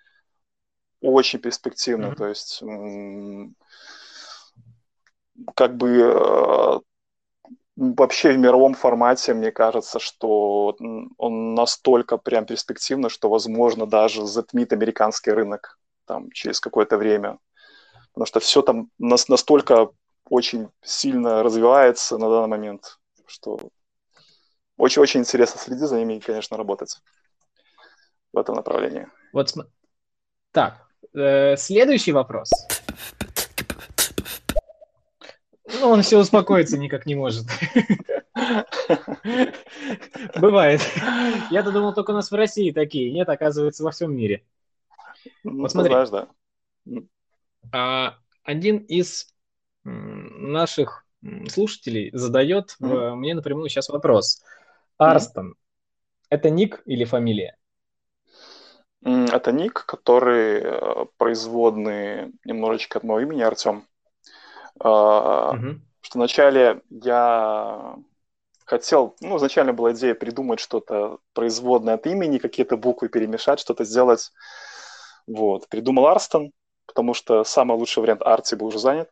[1.00, 2.16] очень перспективный, mm-hmm.
[2.16, 2.62] то есть
[5.56, 6.80] как бы э,
[7.76, 10.76] вообще в мировом формате, мне кажется, что
[11.54, 17.38] настолько прям перспективный, что, возможно, даже затмит американский рынок там через какое-то время.
[18.12, 19.90] Потому что все там настолько
[20.28, 23.58] очень сильно развивается на данный момент, что
[24.76, 27.00] очень-очень интересно следить за ними и, конечно, работать
[28.32, 29.08] в этом направлении.
[29.32, 29.52] Вот,
[30.52, 32.50] так, э, следующий вопрос.
[35.80, 37.46] Ну, он все успокоиться никак не может.
[40.36, 40.80] Бывает.
[41.50, 43.12] Я-то думал, только у нас в России такие.
[43.12, 44.44] Нет, оказывается, во всем мире.
[45.44, 45.92] Ну, вот смотри.
[45.92, 46.28] Знаешь,
[47.70, 48.18] да.
[48.42, 49.28] Один из
[49.64, 51.04] наших
[51.48, 53.14] слушателей задает mm-hmm.
[53.14, 54.42] мне напрямую сейчас вопрос.
[54.98, 55.52] Арстон.
[55.52, 55.56] Mm-hmm.
[56.30, 57.56] Это ник или фамилия?
[59.02, 63.86] Это ник, который э, производный немножечко от моего имени Артем.
[64.80, 65.80] Mm-hmm.
[66.00, 67.96] Что вначале я
[68.64, 74.32] хотел, ну, изначально была идея придумать что-то производное от имени, какие-то буквы перемешать, что-то сделать.
[75.26, 75.68] Вот.
[75.68, 76.52] Придумал Арстон,
[76.86, 79.10] потому что самый лучший вариант Арти был уже занят.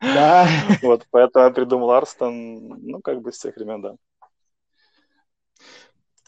[0.00, 0.48] Да.
[0.82, 3.94] Вот, поэтому я придумал Арстон, ну, как бы с тех времен, да.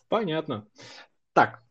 [0.08, 0.66] Понятно.
[1.34, 1.62] Так,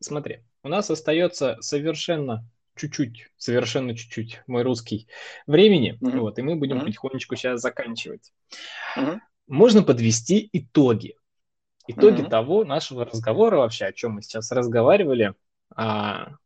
[0.00, 2.44] смотри, у нас остается совершенно
[2.76, 5.08] чуть-чуть, совершенно чуть-чуть мой русский
[5.46, 6.18] времени, mm-hmm.
[6.20, 6.86] вот, и мы будем mm-hmm.
[6.86, 8.32] потихонечку сейчас заканчивать.
[8.96, 9.18] Mm-hmm.
[9.48, 11.16] Можно подвести итоги.
[11.86, 12.30] Итоги mm-hmm.
[12.30, 15.34] того нашего разговора вообще, о чем мы сейчас разговаривали,
[15.74, 16.36] о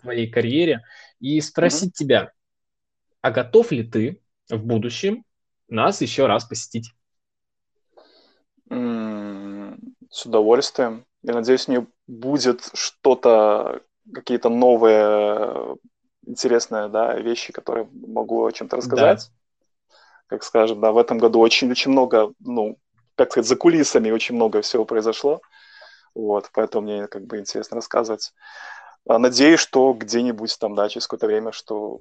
[0.00, 0.82] твоей карьере,
[1.20, 1.98] и спросить mm-hmm.
[1.98, 2.32] тебя,
[3.20, 5.24] а готов ли ты в будущем
[5.68, 6.92] нас еще раз посетить?
[8.68, 11.06] С удовольствием.
[11.22, 13.80] Я надеюсь, не будет что-то,
[14.12, 15.76] какие-то новые
[16.26, 19.30] интересные да, вещи, которые могу о чем-то рассказать.
[19.30, 19.94] Да.
[20.26, 22.78] Как скажем, да, в этом году очень-очень много, ну,
[23.14, 25.40] как сказать, за кулисами очень много всего произошло.
[26.14, 28.32] Вот, поэтому мне как бы интересно рассказывать.
[29.06, 32.00] А надеюсь, что где-нибудь там, да, через какое-то время, что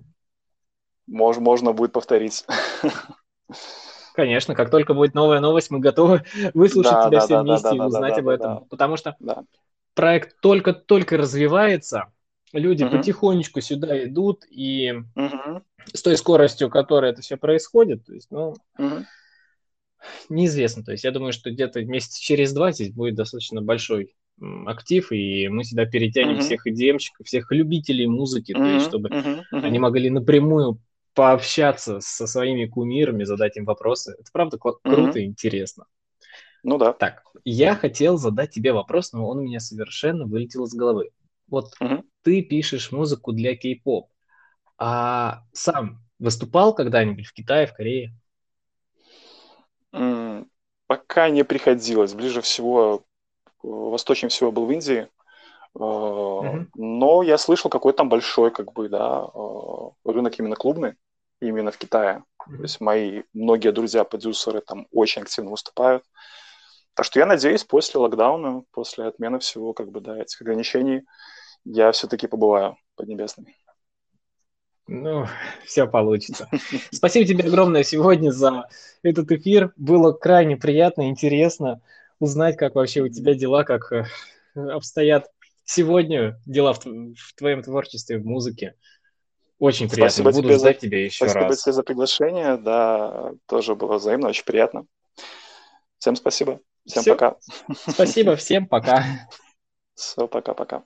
[1.08, 2.46] мож, можно будет повторить.
[4.14, 6.24] Конечно, как только будет новая новость, мы готовы
[6.54, 8.54] выслушать да, тебя да, все да, вместе да, и узнать да, об этом.
[8.56, 9.44] Да, Потому что да.
[9.94, 12.12] Проект только-только развивается,
[12.52, 12.98] люди угу.
[12.98, 15.64] потихонечку сюда идут, и угу.
[15.94, 19.06] с той скоростью, которой это все происходит, то есть, ну, угу.
[20.30, 20.84] неизвестно.
[20.84, 24.16] То есть я думаю, что где-то месяц через два здесь будет достаточно большой
[24.66, 29.10] актив, и мы сюда перетянем uh всех идеемщиков, всех любителей музыки, uh то есть чтобы
[29.10, 30.80] uh они могли напрямую
[31.14, 34.16] пообщаться со своими кумирами, задать им вопросы.
[34.20, 35.86] Это правда круто и интересно.
[36.64, 36.94] Ну да.
[36.94, 41.10] Так, я хотел задать тебе вопрос, но он у меня совершенно вылетел из головы.
[41.48, 42.04] Вот Мгм.
[42.22, 44.10] ты пишешь музыку для кей-поп,
[44.78, 48.14] а сам выступал когда-нибудь в Китае, в Корее?
[50.88, 52.14] Пока не приходилось.
[52.14, 53.04] Ближе всего,
[53.46, 55.08] э, восточнее всего был в Индии.
[55.76, 56.66] Э.
[56.76, 60.96] Но я слышал, какой там большой, как бы, да, э, рынок именно клубный,
[61.42, 62.24] именно в Китае.
[62.46, 66.04] То есть мои многие друзья-продюсеры там очень активно выступают.
[66.96, 71.04] Так что я надеюсь, после локдауна, после отмены всего, как бы, да, этих ограничений,
[71.66, 73.56] я все-таки побываю Поднебесной.
[74.88, 75.26] Ну,
[75.66, 76.50] все получится.
[76.92, 78.68] Спасибо тебе огромное сегодня за
[79.02, 79.74] этот эфир.
[79.78, 81.82] Было крайне приятно, интересно
[82.20, 84.06] узнать, как вообще у тебя дела, как э,
[84.56, 85.28] обстоят
[85.66, 88.76] сегодня дела в, в твоем творчестве, в музыке.
[89.58, 90.10] Очень приятно.
[90.10, 91.64] Спасибо Буду тебе за, ждать тебя еще спасибо раз.
[91.64, 94.86] тебе за приглашение, да, тоже было взаимно, очень приятно.
[95.98, 97.14] Всем спасибо, всем Все.
[97.14, 97.38] пока.
[97.88, 99.04] Спасибо, всем пока.
[99.96, 100.82] Все, пока-пока.